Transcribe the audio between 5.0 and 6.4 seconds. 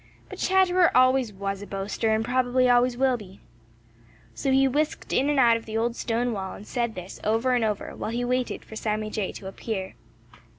in and out of the old stone